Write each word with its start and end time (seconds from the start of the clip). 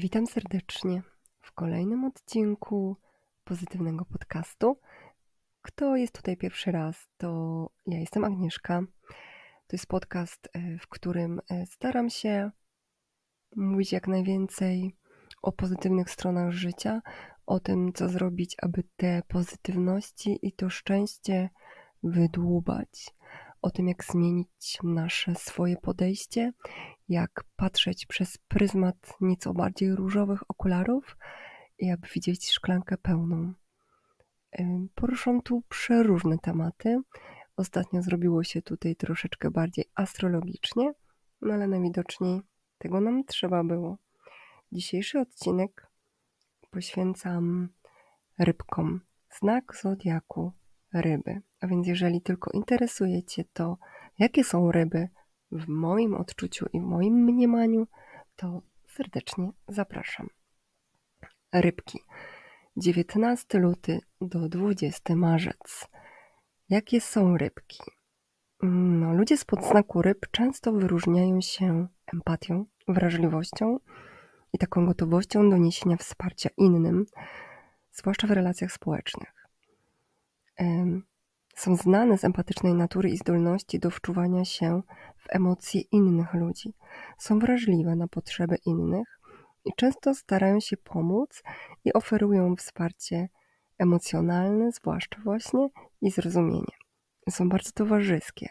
Witam 0.00 0.26
serdecznie 0.26 1.02
w 1.42 1.52
kolejnym 1.52 2.04
odcinku 2.04 2.96
pozytywnego 3.44 4.04
podcastu. 4.04 4.76
Kto 5.62 5.96
jest 5.96 6.14
tutaj 6.14 6.36
pierwszy 6.36 6.72
raz, 6.72 7.08
to 7.18 7.70
ja 7.86 7.98
jestem 7.98 8.24
Agnieszka. 8.24 8.82
To 9.66 9.76
jest 9.76 9.86
podcast, 9.86 10.48
e, 10.52 10.78
w 10.78 10.88
którym 10.88 11.40
e, 11.50 11.66
staram 11.66 12.10
się 12.10 12.50
mówić 13.56 13.92
jak 13.92 14.08
najwięcej 14.08 14.96
o 15.42 15.52
pozytywnych 15.52 16.10
stronach 16.10 16.50
życia, 16.50 17.02
o 17.46 17.60
tym, 17.60 17.92
co 17.92 18.08
zrobić, 18.08 18.56
aby 18.62 18.84
te 18.96 19.22
pozytywności 19.28 20.38
i 20.42 20.52
to 20.52 20.70
szczęście 20.70 21.50
wydłubać, 22.02 23.14
o 23.62 23.70
tym, 23.70 23.88
jak 23.88 24.04
zmienić 24.04 24.78
nasze 24.82 25.34
swoje 25.34 25.76
podejście, 25.76 26.52
jak 27.08 27.44
patrzeć 27.56 28.06
przez 28.06 28.38
pryzmat 28.38 29.14
nieco 29.20 29.54
bardziej 29.54 29.94
różowych 29.96 30.50
okularów 30.50 31.16
i 31.78 31.90
aby 31.90 32.08
widzieć 32.14 32.50
szklankę 32.50 32.96
pełną. 32.98 33.52
Poruszam 34.94 35.42
tu 35.42 35.62
przeróżne 35.68 36.38
tematy. 36.38 37.00
Ostatnio 37.56 38.02
zrobiło 38.02 38.44
się 38.44 38.62
tutaj 38.62 38.96
troszeczkę 38.96 39.50
bardziej 39.50 39.84
astrologicznie, 39.94 40.92
no 41.42 41.54
ale 41.54 41.68
najwidoczniej 41.68 42.40
tego 42.78 43.00
nam 43.00 43.24
trzeba 43.24 43.64
było. 43.64 43.98
Dzisiejszy 44.72 45.20
odcinek 45.20 45.86
poświęcam 46.70 47.68
rybkom. 48.38 49.00
Znak 49.40 49.76
zodiaku 49.82 50.52
ryby. 50.92 51.40
A 51.60 51.66
więc 51.66 51.86
jeżeli 51.86 52.22
tylko 52.22 52.50
interesuje 52.50 53.22
Cię 53.22 53.44
to, 53.52 53.78
jakie 54.18 54.44
są 54.44 54.72
ryby 54.72 55.08
w 55.52 55.68
moim 55.68 56.14
odczuciu 56.14 56.66
i 56.72 56.80
w 56.80 56.82
moim 56.82 57.14
mniemaniu, 57.14 57.86
to 58.36 58.62
serdecznie 58.88 59.50
zapraszam. 59.68 60.28
Rybki. 61.52 61.98
19 62.76 63.58
luty 63.58 64.00
do 64.20 64.48
20 64.48 65.16
marzec. 65.16 65.88
Jakie 66.68 67.00
są 67.00 67.36
rybki? 67.36 67.78
No, 68.62 69.14
ludzie 69.14 69.36
z 69.36 69.44
podznaku 69.44 70.02
ryb 70.02 70.26
często 70.30 70.72
wyróżniają 70.72 71.40
się 71.40 71.86
empatią, 72.14 72.64
wrażliwością 72.88 73.78
i 74.52 74.58
taką 74.58 74.86
gotowością 74.86 75.50
do 75.50 75.56
niesienia 75.56 75.96
wsparcia 75.96 76.50
innym, 76.56 77.06
zwłaszcza 77.92 78.26
w 78.26 78.30
relacjach 78.30 78.72
społecznych 78.72 79.39
są 81.54 81.76
znane 81.76 82.18
z 82.18 82.24
empatycznej 82.24 82.74
natury 82.74 83.10
i 83.10 83.16
zdolności 83.16 83.78
do 83.78 83.90
wczuwania 83.90 84.44
się 84.44 84.82
w 85.16 85.26
emocje 85.28 85.80
innych 85.80 86.34
ludzi. 86.34 86.74
Są 87.18 87.38
wrażliwe 87.38 87.96
na 87.96 88.08
potrzeby 88.08 88.56
innych 88.66 89.20
i 89.64 89.70
często 89.76 90.14
starają 90.14 90.60
się 90.60 90.76
pomóc 90.76 91.42
i 91.84 91.92
oferują 91.92 92.56
wsparcie 92.56 93.28
emocjonalne, 93.78 94.72
zwłaszcza 94.72 95.20
właśnie 95.24 95.68
i 96.00 96.10
zrozumienie. 96.10 96.74
Są 97.30 97.48
bardzo 97.48 97.70
towarzyskie. 97.72 98.48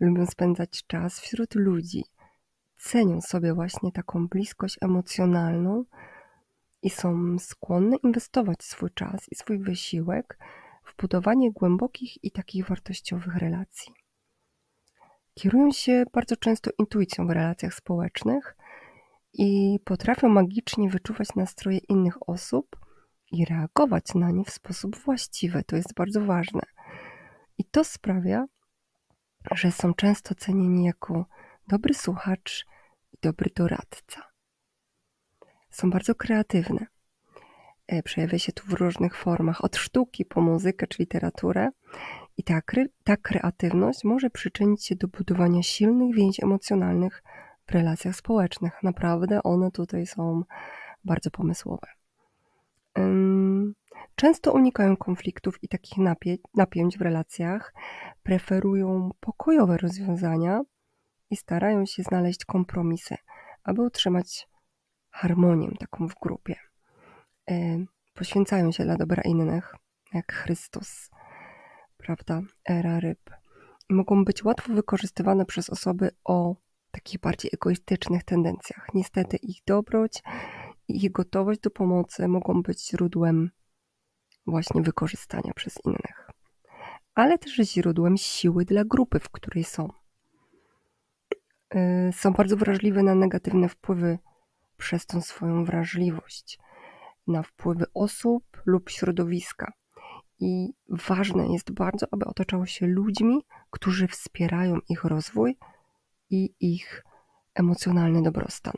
Lubią 0.00 0.26
spędzać 0.26 0.86
czas 0.86 1.20
wśród 1.20 1.54
ludzi. 1.54 2.04
Cenią 2.76 3.20
sobie 3.20 3.54
właśnie 3.54 3.92
taką 3.92 4.28
bliskość 4.28 4.78
emocjonalną 4.80 5.84
i 6.82 6.90
są 6.90 7.38
skłonne 7.38 7.96
inwestować 7.96 8.64
swój 8.64 8.90
czas 8.90 9.32
i 9.32 9.34
swój 9.34 9.58
wysiłek 9.58 10.38
budowanie 10.98 11.52
głębokich 11.52 12.24
i 12.24 12.30
takich 12.30 12.68
wartościowych 12.68 13.36
relacji. 13.36 13.92
Kierują 15.34 15.72
się 15.72 16.04
bardzo 16.12 16.36
często 16.36 16.70
intuicją 16.78 17.26
w 17.26 17.30
relacjach 17.30 17.74
społecznych 17.74 18.56
i 19.32 19.78
potrafią 19.84 20.28
magicznie 20.28 20.88
wyczuwać 20.90 21.28
nastroje 21.36 21.78
innych 21.78 22.28
osób 22.28 22.76
i 23.32 23.44
reagować 23.44 24.14
na 24.14 24.30
nie 24.30 24.44
w 24.44 24.50
sposób 24.50 24.96
właściwy. 24.96 25.64
To 25.64 25.76
jest 25.76 25.94
bardzo 25.94 26.20
ważne. 26.20 26.62
I 27.58 27.64
to 27.64 27.84
sprawia, 27.84 28.46
że 29.50 29.72
są 29.72 29.94
często 29.94 30.34
cenieni 30.34 30.84
jako 30.84 31.26
dobry 31.68 31.94
słuchacz 31.94 32.66
i 33.12 33.16
dobry 33.22 33.50
doradca. 33.56 34.22
Są 35.70 35.90
bardzo 35.90 36.14
kreatywne. 36.14 36.86
E, 37.88 38.02
przejawia 38.02 38.38
się 38.38 38.52
tu 38.52 38.66
w 38.66 38.72
różnych 38.72 39.16
formach, 39.16 39.64
od 39.64 39.76
sztuki 39.76 40.24
po 40.24 40.40
muzykę 40.40 40.86
czy 40.86 41.02
literaturę. 41.02 41.68
I 42.36 42.42
ta, 42.42 42.60
ta 43.04 43.16
kreatywność 43.16 44.04
może 44.04 44.30
przyczynić 44.30 44.84
się 44.84 44.96
do 44.96 45.08
budowania 45.08 45.62
silnych 45.62 46.14
więzi 46.14 46.44
emocjonalnych 46.44 47.22
w 47.66 47.72
relacjach 47.72 48.16
społecznych. 48.16 48.72
Naprawdę 48.82 49.42
one 49.42 49.70
tutaj 49.70 50.06
są 50.06 50.42
bardzo 51.04 51.30
pomysłowe. 51.30 51.86
Często 54.14 54.52
unikają 54.52 54.96
konfliktów 54.96 55.64
i 55.64 55.68
takich 55.68 55.98
napie 55.98 56.36
napięć 56.54 56.98
w 56.98 57.00
relacjach, 57.00 57.74
preferują 58.22 59.10
pokojowe 59.20 59.76
rozwiązania 59.76 60.60
i 61.30 61.36
starają 61.36 61.86
się 61.86 62.02
znaleźć 62.02 62.44
kompromisy, 62.44 63.16
aby 63.64 63.82
utrzymać 63.82 64.48
harmonię 65.10 65.68
taką 65.80 66.08
w 66.08 66.14
grupie. 66.22 66.65
Y, 67.50 67.86
poświęcają 68.14 68.72
się 68.72 68.84
dla 68.84 68.96
dobra 68.96 69.22
innych, 69.22 69.74
jak 70.14 70.32
Chrystus, 70.32 71.10
prawda, 71.96 72.40
era 72.64 73.00
ryb. 73.00 73.30
I 73.90 73.94
mogą 73.94 74.24
być 74.24 74.44
łatwo 74.44 74.72
wykorzystywane 74.72 75.46
przez 75.46 75.70
osoby 75.70 76.10
o 76.24 76.56
takich 76.90 77.20
bardziej 77.20 77.50
egoistycznych 77.54 78.24
tendencjach. 78.24 78.86
Niestety 78.94 79.36
ich 79.36 79.58
dobroć 79.66 80.22
i 80.88 81.04
ich 81.04 81.12
gotowość 81.12 81.60
do 81.60 81.70
pomocy 81.70 82.28
mogą 82.28 82.62
być 82.62 82.88
źródłem 82.88 83.50
właśnie 84.46 84.82
wykorzystania 84.82 85.52
przez 85.54 85.78
innych, 85.84 86.30
ale 87.14 87.38
też 87.38 87.54
źródłem 87.54 88.16
siły 88.16 88.64
dla 88.64 88.84
grupy, 88.84 89.20
w 89.20 89.28
której 89.30 89.64
są. 89.64 89.88
Y, 91.74 92.12
są 92.12 92.32
bardzo 92.32 92.56
wrażliwe 92.56 93.02
na 93.02 93.14
negatywne 93.14 93.68
wpływy 93.68 94.18
przez 94.76 95.06
tą 95.06 95.20
swoją 95.20 95.64
wrażliwość 95.64 96.58
na 97.26 97.42
wpływy 97.42 97.84
osób 97.94 98.44
lub 98.66 98.90
środowiska. 98.90 99.72
I 100.38 100.72
ważne 100.88 101.52
jest 101.52 101.72
bardzo, 101.72 102.06
aby 102.10 102.24
otaczało 102.24 102.66
się 102.66 102.86
ludźmi, 102.86 103.44
którzy 103.70 104.08
wspierają 104.08 104.78
ich 104.88 105.04
rozwój 105.04 105.56
i 106.30 106.54
ich 106.60 107.04
emocjonalny 107.54 108.22
dobrostan. 108.22 108.74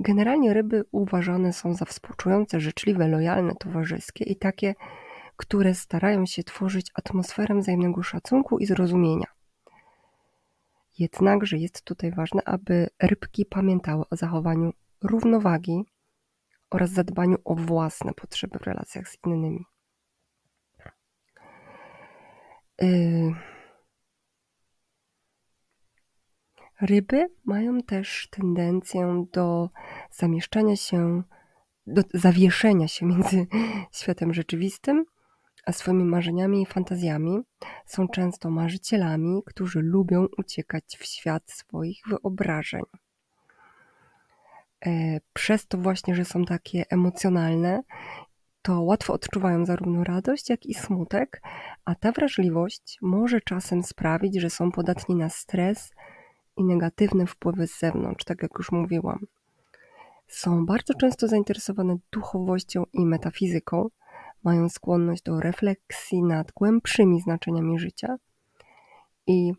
Generalnie 0.00 0.54
ryby 0.54 0.84
uważane 0.92 1.52
są 1.52 1.74
za 1.74 1.84
współczujące, 1.84 2.60
życzliwe, 2.60 3.08
lojalne, 3.08 3.54
towarzyskie 3.54 4.24
i 4.24 4.36
takie, 4.36 4.74
które 5.36 5.74
starają 5.74 6.26
się 6.26 6.44
tworzyć 6.44 6.90
atmosferę 6.94 7.58
wzajemnego 7.58 8.02
szacunku 8.02 8.58
i 8.58 8.66
zrozumienia. 8.66 9.26
Jednakże 10.98 11.58
jest 11.58 11.82
tutaj 11.82 12.12
ważne, 12.12 12.42
aby 12.44 12.88
rybki 13.02 13.46
pamiętały 13.46 14.04
o 14.10 14.16
zachowaniu 14.16 14.72
równowagi 15.02 15.84
oraz 16.70 16.90
zadbaniu 16.90 17.36
o 17.44 17.54
własne 17.54 18.14
potrzeby 18.14 18.58
w 18.58 18.62
relacjach 18.62 19.08
z 19.08 19.18
innymi. 19.26 19.64
Y, 22.82 23.34
ryby 26.80 27.28
mają 27.44 27.82
też 27.82 28.28
tendencję 28.30 29.26
do 29.32 29.70
zamieszczania 30.10 30.76
się, 30.76 31.22
do 31.86 32.02
zawieszenia 32.14 32.88
się 32.88 33.06
między 33.06 33.46
światem 33.98 34.34
rzeczywistym 34.34 35.04
a 35.66 35.72
swoimi 35.72 36.04
marzeniami 36.04 36.62
i 36.62 36.66
fantazjami. 36.66 37.40
Są 37.86 38.08
często 38.08 38.50
marzycielami, 38.50 39.42
którzy 39.46 39.80
lubią 39.82 40.26
uciekać 40.38 40.84
w 40.98 41.04
świat 41.04 41.50
swoich 41.50 42.02
wyobrażeń. 42.06 42.82
E, 44.86 45.20
przez 45.32 45.66
to 45.66 45.78
właśnie, 45.78 46.14
że 46.14 46.24
są 46.24 46.44
takie 46.44 46.84
emocjonalne, 46.90 47.82
to 48.62 48.82
łatwo 48.82 49.12
odczuwają 49.12 49.66
zarówno 49.66 50.04
radość, 50.04 50.50
jak 50.50 50.66
i 50.66 50.74
smutek, 50.74 51.42
a 51.84 51.94
ta 51.94 52.12
wrażliwość 52.12 52.98
może 53.02 53.40
czasem 53.40 53.82
sprawić, 53.82 54.40
że 54.40 54.50
są 54.50 54.72
podatni 54.72 55.14
na 55.14 55.28
stres 55.28 55.90
i 56.56 56.64
negatywne 56.64 57.26
wpływy 57.26 57.66
z 57.66 57.78
zewnątrz, 57.78 58.24
tak 58.24 58.42
jak 58.42 58.50
już 58.58 58.72
mówiłam. 58.72 59.26
Są 60.28 60.66
bardzo 60.66 60.94
często 60.94 61.28
zainteresowane 61.28 61.96
duchowością 62.12 62.84
i 62.92 63.06
metafizyką, 63.06 63.88
mają 64.44 64.68
skłonność 64.68 65.22
do 65.22 65.40
refleksji 65.40 66.22
nad 66.22 66.52
głębszymi 66.52 67.20
znaczeniami 67.20 67.78
życia 67.78 68.16
i 69.26 69.52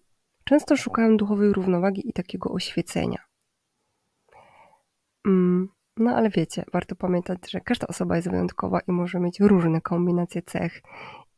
często 0.43 0.77
szukają 0.77 1.17
duchowej 1.17 1.53
równowagi 1.53 2.09
i 2.09 2.13
takiego 2.13 2.51
oświecenia. 2.51 3.30
Mm, 5.25 5.69
no 5.97 6.15
ale 6.15 6.29
wiecie, 6.29 6.65
warto 6.73 6.95
pamiętać, 6.95 7.51
że 7.51 7.61
każda 7.61 7.87
osoba 7.87 8.15
jest 8.15 8.29
wyjątkowa 8.29 8.79
i 8.79 8.91
może 8.91 9.19
mieć 9.19 9.39
różne 9.39 9.81
kombinacje 9.81 10.41
cech 10.41 10.81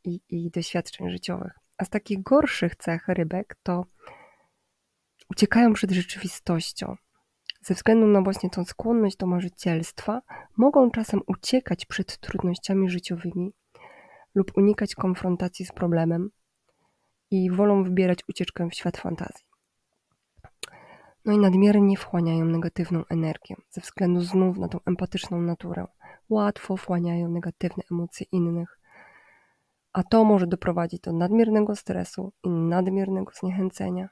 i, 0.04 0.20
i 0.30 0.52
doświadczeń 0.52 1.10
życiowych. 1.10 1.54
A 1.78 1.86
z 1.86 1.90
takich 1.90 2.24
gorszych 2.24 2.76
cech 2.76 3.08
rybek 3.08 3.56
to 3.64 3.86
uciekają 5.30 5.74
przed 5.74 5.92
rzeczywistością, 5.92 6.96
ze 7.64 7.74
względu 7.74 8.08
na 8.08 8.22
właśnie 8.22 8.50
tą 8.50 8.66
skłonność 8.66 9.18
do 9.18 9.28
marzycielstwa, 9.28 10.22
mogą 10.58 10.92
czasem 10.92 11.22
uciekać 11.28 11.86
przed 11.86 12.18
trudnościami 12.18 12.90
życiowymi 12.90 13.54
lub 14.36 14.58
unikać 14.58 14.96
konfrontacji 14.96 15.66
z 15.66 15.72
problemem 15.72 16.30
i 17.32 17.52
wolą 17.52 17.84
wybierać 17.84 18.20
ucieczkę 18.30 18.70
w 18.70 18.74
świat 18.74 18.98
fantazji. 18.98 19.46
No 21.26 21.34
i 21.34 21.38
nadmiernie 21.38 21.98
wchłaniają 21.98 22.46
negatywną 22.46 23.04
energię, 23.10 23.56
ze 23.70 23.82
względu 23.82 24.22
znów 24.22 24.58
na 24.58 24.68
tą 24.68 24.80
empatyczną 24.86 25.42
naturę. 25.42 25.86
Łatwo 26.30 26.78
wchłaniają 26.78 27.30
negatywne 27.30 27.84
emocje 27.92 28.26
innych, 28.32 28.80
a 29.94 30.04
to 30.04 30.24
może 30.24 30.48
doprowadzić 30.48 31.02
do 31.02 31.14
nadmiernego 31.14 31.76
stresu 31.76 32.32
i 32.44 32.50
nadmiernego 32.50 33.32
zniechęcenia. 33.40 34.10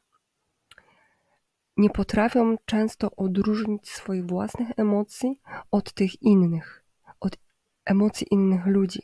Nie 1.78 1.90
potrafią 1.90 2.56
często 2.66 3.16
odróżnić 3.16 3.90
swoich 3.90 4.26
własnych 4.26 4.70
emocji 4.78 5.40
od 5.72 5.94
tych 5.94 6.22
innych, 6.22 6.84
od 7.20 7.38
emocji 7.86 8.28
innych 8.32 8.66
ludzi, 8.66 9.02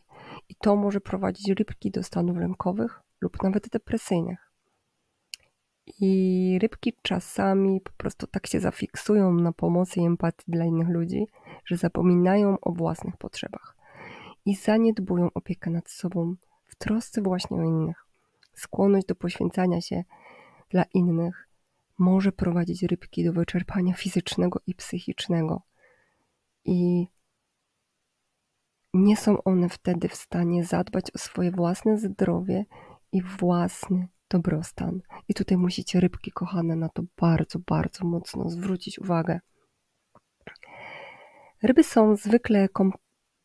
i 0.49 0.55
to 0.55 0.75
może 0.75 1.01
prowadzić 1.01 1.49
rybki 1.49 1.91
do 1.91 2.03
stanów 2.03 2.37
lękowych 2.37 2.99
lub 3.21 3.43
nawet 3.43 3.69
depresyjnych. 3.69 4.46
I 5.99 6.59
rybki 6.61 6.93
czasami 7.01 7.81
po 7.81 7.91
prostu 7.91 8.27
tak 8.27 8.47
się 8.47 8.59
zafiksują 8.59 9.33
na 9.33 9.51
pomocy 9.51 9.99
i 9.99 10.05
empatii 10.05 10.51
dla 10.51 10.65
innych 10.65 10.89
ludzi, 10.89 11.27
że 11.65 11.77
zapominają 11.77 12.59
o 12.59 12.71
własnych 12.71 13.17
potrzebach 13.17 13.75
i 14.45 14.55
zaniedbują 14.55 15.29
opiekę 15.33 15.69
nad 15.69 15.89
sobą 15.89 16.35
w 16.65 16.75
trosce 16.75 17.21
właśnie 17.21 17.57
o 17.57 17.63
innych. 17.63 18.05
Skłonność 18.53 19.07
do 19.07 19.15
poświęcania 19.15 19.81
się 19.81 20.03
dla 20.69 20.83
innych 20.93 21.49
może 21.97 22.31
prowadzić 22.31 22.83
rybki 22.83 23.23
do 23.25 23.33
wyczerpania 23.33 23.93
fizycznego 23.93 24.59
i 24.67 24.75
psychicznego. 24.75 25.61
I 26.65 27.07
nie 28.93 29.17
są 29.17 29.43
one 29.43 29.69
wtedy 29.69 30.09
w 30.09 30.15
stanie 30.15 30.63
zadbać 30.63 31.11
o 31.15 31.17
swoje 31.17 31.51
własne 31.51 31.97
zdrowie 31.97 32.65
i 33.11 33.21
własny 33.21 34.07
dobrostan. 34.29 35.01
I 35.27 35.33
tutaj 35.33 35.57
musicie, 35.57 35.99
rybki 35.99 36.31
kochane, 36.31 36.75
na 36.75 36.89
to 36.89 37.03
bardzo, 37.17 37.59
bardzo 37.59 38.05
mocno 38.05 38.49
zwrócić 38.49 38.99
uwagę. 38.99 39.39
Ryby 41.63 41.83
są 41.83 42.15
zwykle 42.15 42.69
kom 42.69 42.91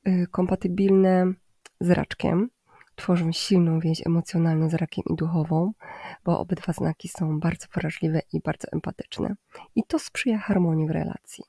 y, 0.07 0.27
kompatybilne 0.31 1.33
z 1.81 1.91
raczkiem, 1.91 2.51
tworzą 2.95 3.33
silną 3.33 3.81
więź 3.81 4.07
emocjonalną 4.07 4.69
z 4.69 4.75
rakiem 4.75 5.05
i 5.11 5.17
duchową, 5.17 5.73
bo 6.25 6.39
obydwa 6.39 6.73
znaki 6.73 7.09
są 7.09 7.41
bardzo 7.41 7.67
wrażliwe 7.75 8.21
i 8.33 8.41
bardzo 8.41 8.69
empatyczne. 8.73 9.35
I 9.75 9.85
to 9.85 9.99
sprzyja 9.99 10.39
harmonii 10.39 10.87
w 10.87 10.91
relacji. 10.91 11.45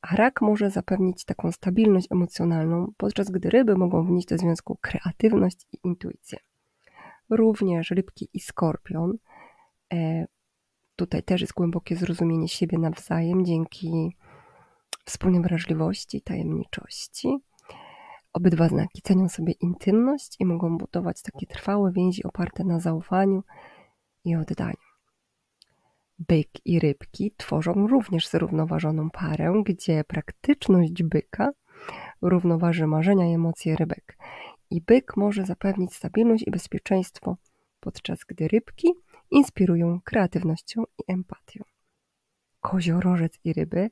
A 0.00 0.16
rak 0.16 0.42
może 0.42 0.70
zapewnić 0.70 1.24
taką 1.24 1.52
stabilność 1.52 2.06
emocjonalną, 2.10 2.92
podczas 2.96 3.30
gdy 3.30 3.50
ryby 3.50 3.76
mogą 3.76 4.06
wnieść 4.06 4.28
do 4.28 4.38
związku 4.38 4.78
kreatywność 4.80 5.66
i 5.72 5.78
intuicję. 5.84 6.38
Również 7.36 7.90
rybki 7.90 8.28
i 8.32 8.40
skorpion. 8.40 9.18
E, 9.92 10.26
tutaj 10.96 11.22
też 11.22 11.40
jest 11.40 11.52
głębokie 11.52 11.96
zrozumienie 11.96 12.48
siebie 12.48 12.78
nawzajem 12.78 13.44
dzięki 13.44 14.16
wspólnej 15.04 15.42
wrażliwości, 15.42 16.22
tajemniczości. 16.22 17.38
Obydwa 18.32 18.68
znaki 18.68 19.02
cenią 19.02 19.28
sobie 19.28 19.52
intymność 19.52 20.36
i 20.38 20.46
mogą 20.46 20.78
budować 20.78 21.22
takie 21.22 21.46
trwałe 21.46 21.92
więzi 21.92 22.24
oparte 22.24 22.64
na 22.64 22.80
zaufaniu 22.80 23.42
i 24.24 24.36
oddaniu. 24.36 24.76
Byk 26.18 26.48
i 26.64 26.78
rybki 26.78 27.34
tworzą 27.36 27.86
również 27.86 28.28
zrównoważoną 28.28 29.10
parę, 29.10 29.62
gdzie 29.64 30.04
praktyczność 30.04 31.02
byka 31.02 31.50
równoważy 32.22 32.86
marzenia 32.86 33.30
i 33.30 33.34
emocje 33.34 33.76
rybek. 33.76 34.18
I 34.70 34.80
byk 34.80 35.16
może 35.16 35.44
zapewnić 35.44 35.94
stabilność 35.94 36.44
i 36.46 36.50
bezpieczeństwo, 36.50 37.36
podczas 37.80 38.18
gdy 38.28 38.48
rybki 38.48 38.88
inspirują 39.30 40.00
kreatywnością 40.04 40.82
i 40.98 41.12
empatią. 41.12 41.64
Koziorożec 42.60 43.38
i 43.44 43.52
ryby 43.52 43.90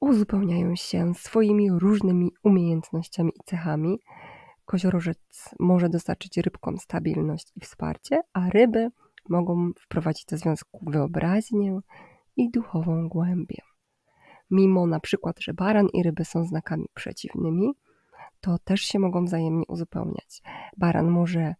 uzupełniają 0.00 0.76
się 0.76 1.14
swoimi 1.14 1.70
różnymi 1.70 2.30
umiejętnościami 2.42 3.32
i 3.36 3.44
cechami. 3.44 3.98
Koziorożec 4.64 5.54
może 5.60 5.88
dostarczyć 5.88 6.36
rybkom 6.36 6.78
stabilność 6.78 7.52
i 7.56 7.60
wsparcie, 7.60 8.20
a 8.32 8.50
ryby 8.50 8.90
mogą 9.28 9.70
wprowadzić 9.80 10.24
do 10.24 10.36
związku 10.36 10.90
wyobraźnię 10.90 11.80
i 12.36 12.50
duchową 12.50 13.08
głębię. 13.08 13.62
Mimo 14.50 14.86
na 14.86 15.00
przykład, 15.00 15.40
że 15.40 15.54
baran 15.54 15.86
i 15.92 16.02
ryby 16.02 16.24
są 16.24 16.44
znakami 16.44 16.86
przeciwnymi, 16.94 17.72
to 18.44 18.58
też 18.58 18.80
się 18.80 18.98
mogą 18.98 19.24
wzajemnie 19.24 19.64
uzupełniać. 19.68 20.42
Baran 20.76 21.08
może 21.08 21.54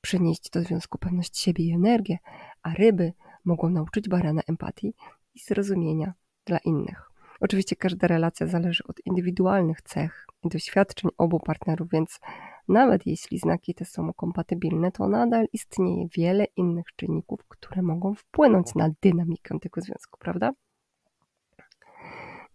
przynieść 0.00 0.50
do 0.50 0.62
związku 0.62 0.98
pewność 0.98 1.38
siebie 1.38 1.64
i 1.64 1.72
energię, 1.72 2.18
a 2.62 2.74
ryby 2.74 3.12
mogą 3.44 3.70
nauczyć 3.70 4.08
barana 4.08 4.42
empatii 4.48 4.94
i 5.34 5.40
zrozumienia 5.40 6.14
dla 6.44 6.58
innych. 6.58 7.10
Oczywiście 7.40 7.76
każda 7.76 8.06
relacja 8.06 8.46
zależy 8.46 8.84
od 8.88 9.06
indywidualnych 9.06 9.82
cech 9.82 10.26
i 10.42 10.48
doświadczeń 10.48 11.10
obu 11.18 11.40
partnerów, 11.40 11.90
więc 11.90 12.20
nawet 12.68 13.06
jeśli 13.06 13.38
znaki 13.38 13.74
te 13.74 13.84
są 13.84 14.12
kompatybilne, 14.12 14.92
to 14.92 15.08
nadal 15.08 15.46
istnieje 15.52 16.08
wiele 16.16 16.44
innych 16.56 16.86
czynników, 16.96 17.44
które 17.48 17.82
mogą 17.82 18.14
wpłynąć 18.14 18.74
na 18.74 18.90
dynamikę 19.00 19.58
tego 19.60 19.80
związku, 19.80 20.18
prawda? 20.18 20.52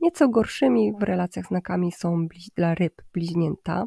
Nieco 0.02 0.30
gorszymi 0.30 0.94
w 1.00 1.04
relacjach 1.04 1.46
znakami 1.46 1.92
są 1.92 2.28
dla 2.56 2.76
ryb 2.76 3.02
bliźnięta. 3.14 3.86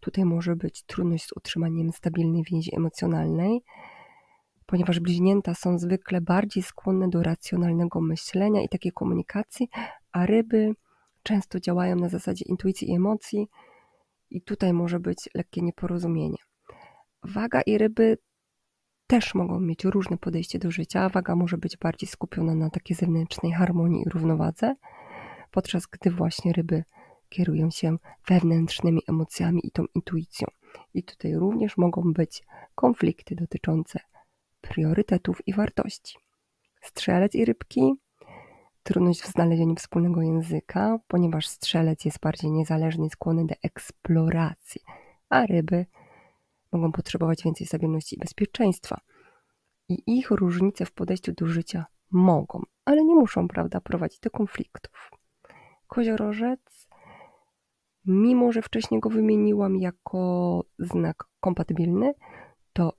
Tutaj 0.00 0.24
może 0.24 0.56
być 0.56 0.82
trudność 0.82 1.26
z 1.26 1.32
utrzymaniem 1.36 1.92
stabilnej 1.92 2.42
więzi 2.50 2.76
emocjonalnej, 2.76 3.62
ponieważ 4.66 5.00
bliźnięta 5.00 5.54
są 5.54 5.78
zwykle 5.78 6.20
bardziej 6.20 6.62
skłonne 6.62 7.08
do 7.08 7.22
racjonalnego 7.22 8.00
myślenia 8.00 8.62
i 8.62 8.68
takiej 8.68 8.92
komunikacji, 8.92 9.68
a 10.12 10.26
ryby 10.26 10.74
często 11.22 11.60
działają 11.60 11.96
na 11.96 12.08
zasadzie 12.08 12.44
intuicji 12.48 12.90
i 12.90 12.94
emocji, 12.94 13.48
i 14.30 14.42
tutaj 14.42 14.72
może 14.72 15.00
być 15.00 15.28
lekkie 15.34 15.62
nieporozumienie. 15.62 16.38
Waga 17.22 17.62
i 17.62 17.78
ryby 17.78 18.18
też 19.06 19.34
mogą 19.34 19.60
mieć 19.60 19.84
różne 19.84 20.18
podejście 20.18 20.58
do 20.58 20.70
życia. 20.70 21.08
Waga 21.08 21.36
może 21.36 21.58
być 21.58 21.76
bardziej 21.76 22.08
skupiona 22.08 22.54
na 22.54 22.70
takiej 22.70 22.96
zewnętrznej 22.96 23.52
harmonii 23.52 24.02
i 24.02 24.08
równowadze, 24.10 24.74
podczas 25.54 25.86
gdy 25.86 26.10
właśnie 26.10 26.52
ryby 26.52 26.84
kierują 27.28 27.70
się 27.70 27.96
wewnętrznymi 28.28 29.02
emocjami 29.08 29.66
i 29.66 29.70
tą 29.70 29.84
intuicją. 29.94 30.48
I 30.94 31.02
tutaj 31.02 31.34
również 31.34 31.76
mogą 31.76 32.12
być 32.12 32.42
konflikty 32.74 33.34
dotyczące 33.34 34.00
priorytetów 34.60 35.48
i 35.48 35.52
wartości. 35.52 36.18
Strzelec 36.82 37.34
i 37.34 37.44
rybki 37.44 37.92
trudność 38.82 39.22
w 39.22 39.32
znalezieniu 39.32 39.74
wspólnego 39.74 40.22
języka, 40.22 40.98
ponieważ 41.08 41.48
strzelec 41.48 42.04
jest 42.04 42.20
bardziej 42.20 42.50
niezależny 42.50 43.06
i 43.06 43.10
skłonny 43.10 43.46
do 43.46 43.54
eksploracji, 43.62 44.80
a 45.28 45.46
ryby 45.46 45.86
mogą 46.72 46.92
potrzebować 46.92 47.42
więcej 47.44 47.66
stabilności 47.66 48.16
i 48.16 48.18
bezpieczeństwa. 48.18 49.00
I 49.88 50.02
ich 50.06 50.30
różnice 50.30 50.86
w 50.86 50.92
podejściu 50.92 51.32
do 51.32 51.46
życia 51.46 51.86
mogą, 52.10 52.62
ale 52.84 53.04
nie 53.04 53.14
muszą, 53.14 53.48
prawda, 53.48 53.80
prowadzić 53.80 54.20
do 54.20 54.30
konfliktów. 54.30 55.10
Koziorożec, 55.94 56.88
mimo 58.04 58.52
że 58.52 58.62
wcześniej 58.62 59.00
go 59.00 59.10
wymieniłam 59.10 59.76
jako 59.76 60.64
znak 60.78 61.24
kompatybilny, 61.40 62.14
to 62.72 62.92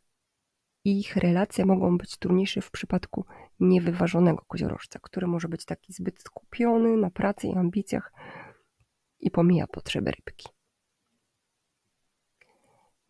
ich 0.83 1.15
relacje 1.15 1.65
mogą 1.65 1.97
być 1.97 2.17
trudniejsze 2.17 2.61
w 2.61 2.71
przypadku 2.71 3.25
niewyważonego 3.59 4.45
koziorożca, 4.47 4.99
który 4.99 5.27
może 5.27 5.47
być 5.47 5.65
taki 5.65 5.93
zbyt 5.93 6.19
skupiony 6.21 6.97
na 6.97 7.09
pracy 7.09 7.47
i 7.47 7.55
ambicjach 7.55 8.13
i 9.19 9.31
pomija 9.31 9.67
potrzeby 9.67 10.11
rybki. 10.11 10.49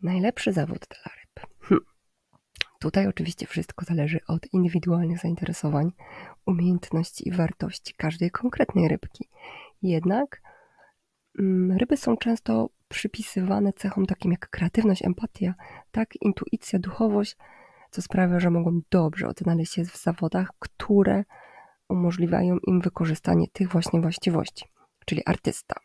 Najlepszy 0.02 0.54
zawód 0.54 0.86
dla 0.90 1.12
ryb. 1.16 1.48
Hm. 1.60 1.80
Tutaj 2.80 3.08
oczywiście 3.08 3.48
wszystko 3.48 3.86
zależy 3.86 4.20
od 4.28 4.54
indywidualnych 4.54 5.20
zainteresowań, 5.20 5.92
umiejętności 6.46 7.28
i 7.28 7.32
wartości 7.32 7.94
każdej 7.98 8.32
konkretnej 8.32 8.88
rybki. 8.88 9.30
Jednak 9.86 10.42
mm, 11.40 11.78
ryby 11.78 11.98
są 11.98 12.18
często 12.18 12.70
przypisywane 12.88 13.74
cechom 13.74 14.06
takim 14.06 14.32
jak 14.32 14.50
kreatywność, 14.50 15.06
empatia, 15.06 15.54
tak, 15.92 16.10
intuicja, 16.22 16.80
duchowość, 16.80 17.38
co 17.92 18.02
sprawia, 18.02 18.40
że 18.40 18.50
mogą 18.50 18.80
dobrze 18.92 19.28
odnaleźć 19.28 19.74
się 19.74 19.86
w 19.86 19.98
zawodach, 19.98 20.50
które 20.60 21.24
umożliwiają 21.90 22.58
im 22.68 22.82
wykorzystanie 22.82 23.48
tych 23.54 23.70
właśnie 23.70 24.02
właściwości, 24.02 24.66
czyli 25.06 25.22
artysta, 25.26 25.76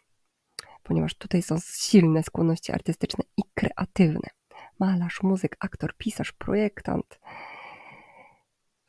ponieważ 0.83 1.15
tutaj 1.15 1.43
są 1.43 1.57
silne 1.61 2.23
skłonności 2.23 2.73
artystyczne 2.73 3.25
i 3.37 3.43
kreatywne. 3.55 4.29
Malarz, 4.79 5.23
muzyk, 5.23 5.57
aktor, 5.61 5.97
pisarz, 5.97 6.33
projektant, 6.33 7.21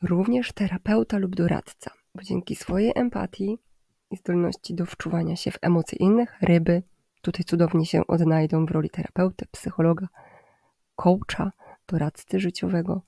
również 0.02 0.52
terapeuta 0.52 1.18
lub 1.18 1.36
doradca. 1.36 1.90
bo 2.14 2.22
dzięki 2.22 2.56
swojej 2.56 2.92
empatii 2.94 3.58
i 4.12 4.16
zdolności 4.16 4.74
do 4.74 4.86
wczuwania 4.86 5.36
się 5.36 5.50
w 5.50 5.58
emocje 5.62 5.98
innych, 5.98 6.36
ryby 6.42 6.82
tutaj 7.22 7.44
cudownie 7.44 7.86
się 7.86 8.06
odnajdą 8.06 8.66
w 8.66 8.70
roli 8.70 8.90
terapeuty, 8.90 9.46
psychologa, 9.50 10.08
coacha, 10.96 11.52
doradcy 11.86 12.40
życiowego, 12.40 13.02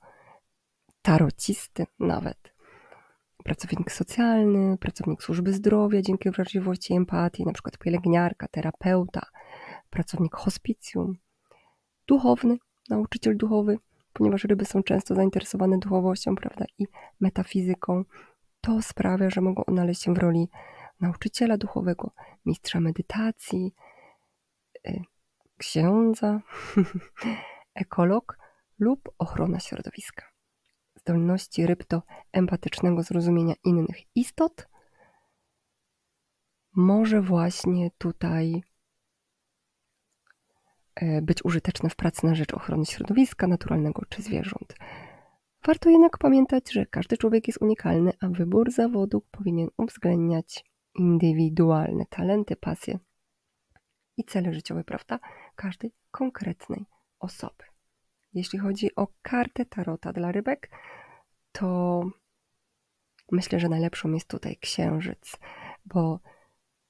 tarocisty 1.01 1.85
nawet. 1.99 2.55
Pracownik 3.43 3.91
socjalny, 3.91 4.77
pracownik 4.77 5.23
służby 5.23 5.53
zdrowia 5.53 6.01
dzięki 6.01 6.31
wrażliwości 6.31 6.93
i 6.93 6.97
empatii, 6.97 7.45
na 7.45 7.53
przykład 7.53 7.77
pielęgniarka, 7.77 8.47
terapeuta, 8.47 9.21
pracownik 9.89 10.35
hospicjum, 10.35 11.17
duchowny, 12.07 12.57
nauczyciel 12.89 13.37
duchowy, 13.37 13.77
ponieważ 14.13 14.43
ryby 14.43 14.65
są 14.65 14.83
często 14.83 15.15
zainteresowane 15.15 15.77
duchowością, 15.79 16.35
prawda, 16.35 16.65
i 16.77 16.87
metafizyką, 17.19 18.03
to 18.61 18.81
sprawia, 18.81 19.29
że 19.29 19.41
mogą 19.41 19.65
odnaleźć 19.65 20.01
się 20.01 20.13
w 20.13 20.17
roli 20.17 20.49
nauczyciela 20.99 21.57
duchowego, 21.57 22.11
mistrza 22.45 22.79
medytacji, 22.79 23.75
y, 24.87 25.01
księdza, 25.57 26.41
ekolog 27.75 28.37
lub 28.79 29.09
ochrona 29.17 29.59
środowiska. 29.59 30.25
Zdolności 30.95 31.65
ryb 31.65 31.87
do 31.87 32.01
empatycznego 32.31 33.03
zrozumienia 33.03 33.53
innych 33.63 33.97
istot 34.15 34.67
może 36.75 37.21
właśnie 37.21 37.91
tutaj 37.97 38.63
e, 40.95 41.21
być 41.21 41.45
użyteczne 41.45 41.89
w 41.89 41.95
pracy 41.95 42.25
na 42.25 42.35
rzecz 42.35 42.53
ochrony 42.53 42.85
środowiska 42.85 43.47
naturalnego 43.47 44.01
czy 44.09 44.21
zwierząt. 44.21 44.75
Warto 45.65 45.89
jednak 45.89 46.17
pamiętać, 46.17 46.71
że 46.71 46.85
każdy 46.85 47.17
człowiek 47.17 47.47
jest 47.47 47.61
unikalny, 47.61 48.11
a 48.21 48.27
wybór 48.27 48.71
zawodu 48.71 49.21
powinien 49.31 49.69
uwzględniać 49.77 50.65
indywidualne 50.95 52.05
talenty, 52.05 52.55
pasje 52.55 52.99
i 54.17 54.23
cele 54.23 54.53
życiowe, 54.53 54.83
prawda? 54.83 55.19
Każdej 55.55 55.91
konkretnej 56.11 56.85
osoby. 57.19 57.63
Jeśli 58.33 58.59
chodzi 58.59 58.95
o 58.95 59.07
kartę 59.21 59.65
tarota 59.65 60.13
dla 60.13 60.31
rybek, 60.31 60.71
to 61.51 62.03
myślę, 63.31 63.59
że 63.59 63.69
najlepszą 63.69 64.11
jest 64.11 64.27
tutaj 64.27 64.57
księżyc, 64.57 65.37
bo 65.85 66.19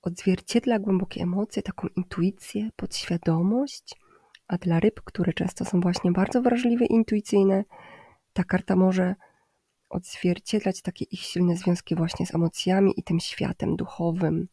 odzwierciedla 0.02 0.80
głębokie 0.80 1.22
emocje, 1.22 1.64
taką 1.64 1.88
intuicję, 1.88 2.70
podświadomość, 2.76 3.96
a 4.48 4.58
dla 4.58 4.80
ryb, 4.80 5.02
które 5.02 5.34
często 5.34 5.66
są 5.66 5.80
właśnie 5.80 6.12
bardzo 6.12 6.42
wrażliwe 6.42 6.86
intuicyjne, 6.86 7.64
ta 8.34 8.44
karta 8.44 8.76
może 8.76 9.16
odzwierciedlać 9.90 10.82
takie 10.82 11.06
ich 11.06 11.20
silne 11.20 11.58
związki 11.58 11.96
właśnie 11.96 12.26
z 12.26 12.36
emocjami 12.36 12.94
i 12.98 13.04
tym 13.04 13.20
światem 13.20 13.76
duchowym. 13.76 14.48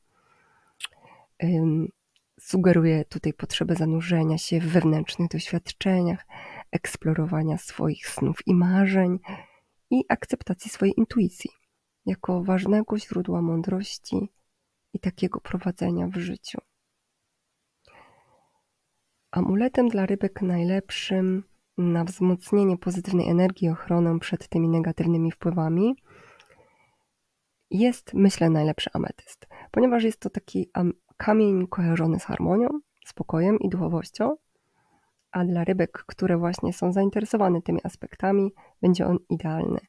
Sugeruje 2.41 3.05
tutaj 3.05 3.33
potrzebę 3.33 3.75
zanurzenia 3.75 4.39
się 4.39 4.61
w 4.61 4.69
wewnętrznych 4.69 5.29
doświadczeniach, 5.29 6.27
eksplorowania 6.71 7.59
swoich 7.59 8.09
snów 8.09 8.39
i 8.47 8.55
marzeń 8.55 9.19
i 9.91 10.05
akceptacji 10.09 10.71
swojej 10.71 10.95
intuicji 10.99 11.51
jako 12.07 12.43
ważnego 12.43 12.99
źródła 12.99 13.43
mądrości 13.43 14.33
i 14.93 14.99
takiego 14.99 15.41
prowadzenia 15.41 16.09
w 16.09 16.17
życiu. 16.17 16.59
Amuletem 19.31 19.89
dla 19.89 20.07
rybek 20.07 20.43
najlepszym 20.43 21.45
na 21.79 22.05
wzmocnienie 22.05 22.79
pozytywnej 22.79 23.29
energii 23.29 23.69
ochronę 23.69 24.19
przed 24.19 24.49
tymi 24.49 24.69
negatywnymi 24.69 25.33
wpływami 25.33 25.97
jest, 27.71 28.15
myślę, 28.15 28.51
najlepszy 28.51 28.91
ametyst, 28.93 29.49
ponieważ 29.71 30.05
jest 30.05 30.21
to 30.21 30.31
taki 30.31 30.71
kamień 31.17 31.67
kojarzony 31.67 32.21
z 32.21 32.25
harmonią, 32.25 32.69
spokojem 33.07 33.59
i 33.59 33.69
duchowością, 33.69 34.37
a 35.33 35.45
dla 35.45 35.65
rybek, 35.65 36.05
które 36.07 36.39
właśnie 36.39 36.73
są 36.73 36.93
zainteresowane 36.93 37.63
tymi 37.63 37.81
aspektami, 37.85 38.53
będzie 38.83 39.07
on 39.07 39.19
idealny. 39.31 39.81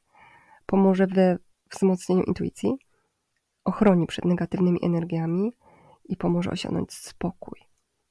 Pomoże 0.66 1.06
we 1.06 1.38
wzmocnieniu 1.70 2.22
intuicji, 2.22 2.78
ochroni 3.64 4.06
przed 4.06 4.24
negatywnymi 4.24 4.78
energiami 4.82 5.52
i 6.04 6.16
pomoże 6.16 6.50
osiągnąć 6.50 6.92
spokój 6.92 7.60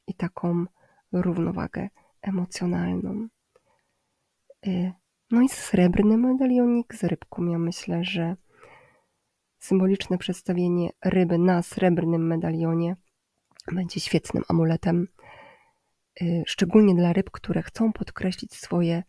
i 0.07 0.13
taką 0.13 0.65
równowagę 1.11 1.89
emocjonalną. 2.21 3.27
Y, 4.67 4.91
no 5.31 5.41
i 5.41 5.49
srebrny 5.49 6.17
medalionik 6.17 6.95
z 6.95 7.03
rybką. 7.03 7.45
Ja 7.45 7.57
myślę, 7.57 8.03
że 8.03 8.35
symboliczne 9.59 10.17
przedstawienie 10.17 10.89
ryby 11.05 11.37
na 11.37 11.61
srebrnym 11.61 12.27
medalionie 12.27 12.95
będzie 13.71 13.99
świetnym 13.99 14.43
amuletem. 14.47 15.07
Y, 16.21 16.43
szczególnie 16.47 16.95
dla 16.95 17.13
ryb, 17.13 17.31
które 17.31 17.61
chcą 17.61 17.93
podkreślić 17.93 18.53
swoje 18.53 19.03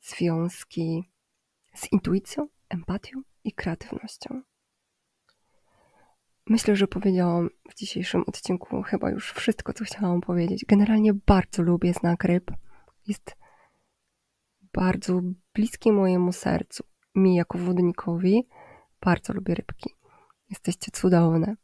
związki 0.00 1.10
z 1.74 1.92
intuicją, 1.92 2.48
empatią 2.68 3.22
i 3.44 3.52
kreatywnością. 3.52 4.42
Myślę, 6.46 6.76
że 6.76 6.86
powiedziałam 6.86 7.50
w 7.70 7.74
dzisiejszym 7.74 8.24
odcinku 8.26 8.82
chyba 8.82 9.10
już 9.10 9.32
wszystko, 9.32 9.72
co 9.72 9.84
chciałam 9.84 10.20
powiedzieć. 10.20 10.64
Generalnie 10.64 11.14
bardzo 11.14 11.62
lubię 11.62 11.92
znak 11.92 12.24
ryb. 12.24 12.50
Jest 13.06 13.36
bardzo 14.74 15.20
bliskie 15.54 15.92
mojemu 15.92 16.32
sercu. 16.32 16.84
Mi 17.14 17.34
jako 17.34 17.58
wodnikowi 17.58 18.48
bardzo 19.00 19.32
lubię 19.32 19.54
rybki. 19.54 19.90
Jesteście 20.50 20.90
cudowne. 20.90 21.56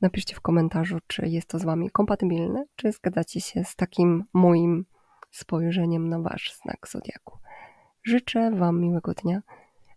Napiszcie 0.00 0.34
w 0.34 0.40
komentarzu, 0.40 0.98
czy 1.06 1.28
jest 1.28 1.48
to 1.48 1.58
z 1.58 1.64
Wami 1.64 1.90
kompatybilne, 1.90 2.64
czy 2.76 2.92
zgadzacie 2.92 3.40
się 3.40 3.64
z 3.64 3.76
takim 3.76 4.24
moim 4.32 4.86
spojrzeniem 5.30 6.08
na 6.08 6.20
Wasz 6.20 6.54
znak 6.62 6.88
zodiaku. 6.88 7.38
Życzę 8.02 8.50
Wam 8.50 8.80
miłego 8.80 9.14
dnia. 9.14 9.42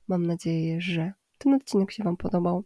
Mam 0.07 0.25
nadzieję, 0.25 0.81
że 0.81 1.13
ten 1.37 1.53
odcinek 1.53 1.91
się 1.91 2.03
Wam 2.03 2.17
podobał. 2.17 2.63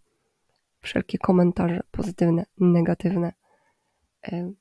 Wszelkie 0.79 1.17
komentarze, 1.17 1.81
pozytywne, 1.91 2.45
negatywne, 2.57 3.33
e, 4.27 4.51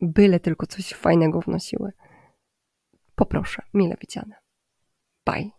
byle 0.00 0.40
tylko 0.40 0.66
coś 0.66 0.92
fajnego 0.94 1.40
wnosiły. 1.40 1.92
Poproszę, 3.14 3.62
mile 3.74 3.96
widziane. 4.00 4.39
Bye. 5.30 5.52